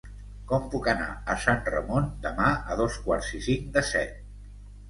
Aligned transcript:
Com 0.51 0.63
puc 0.75 0.87
anar 0.93 1.09
a 1.33 1.35
Sant 1.43 1.61
Ramon 1.75 2.09
demà 2.25 2.49
a 2.73 2.79
dos 2.83 2.99
quarts 3.07 3.31
i 3.41 3.43
cinc 3.51 3.69
de 3.77 3.85
set? 3.95 4.19